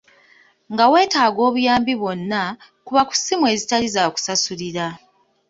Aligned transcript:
Nga 0.73 0.85
weetaaga 0.91 1.39
obuyambi 1.47 1.93
bwonna, 2.01 2.43
kuba 2.85 3.01
ku 3.07 3.13
ssimu 3.19 3.45
ezitali 3.53 3.87
za 3.95 4.03
kusasulira. 4.13 4.85